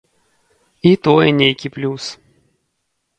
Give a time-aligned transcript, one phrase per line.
[0.91, 2.03] І тое нейкі плюс.